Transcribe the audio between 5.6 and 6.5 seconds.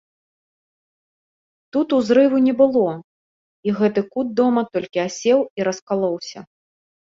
і раскалоўся.